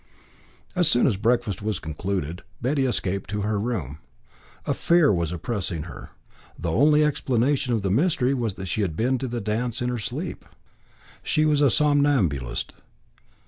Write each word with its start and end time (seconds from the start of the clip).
As 0.75 0.87
soon 0.87 1.05
as 1.05 1.15
breakfast 1.15 1.61
was 1.61 1.77
concluded, 1.77 2.41
Betty 2.59 2.87
escaped 2.87 3.29
to 3.29 3.41
her 3.41 3.59
room. 3.59 3.99
A 4.65 4.73
fear 4.73 5.13
was 5.13 5.31
oppressing 5.31 5.83
her. 5.83 6.09
The 6.57 6.71
only 6.71 7.03
explanation 7.05 7.75
of 7.75 7.83
the 7.83 7.91
mystery 7.91 8.33
was 8.33 8.55
that 8.55 8.65
she 8.65 8.81
had 8.81 8.95
been 8.95 9.19
to 9.19 9.27
the 9.27 9.39
dance 9.41 9.79
in 9.79 9.89
her 9.89 9.99
sleep. 9.99 10.43
She 11.21 11.45
was 11.45 11.61
a 11.61 11.69
somnambulist. 11.69 12.73